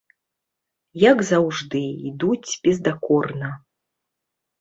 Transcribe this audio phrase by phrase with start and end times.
[1.01, 3.51] Як заўжды, ідуць бездакорна.